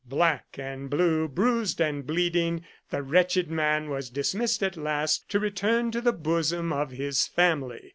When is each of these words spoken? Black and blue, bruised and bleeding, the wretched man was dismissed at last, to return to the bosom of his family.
Black 0.07 0.57
and 0.57 0.89
blue, 0.89 1.27
bruised 1.27 1.79
and 1.79 2.07
bleeding, 2.07 2.65
the 2.89 3.03
wretched 3.03 3.51
man 3.51 3.87
was 3.87 4.09
dismissed 4.09 4.63
at 4.63 4.75
last, 4.75 5.29
to 5.29 5.39
return 5.39 5.91
to 5.91 6.01
the 6.01 6.11
bosom 6.11 6.73
of 6.73 6.89
his 6.89 7.27
family. 7.27 7.89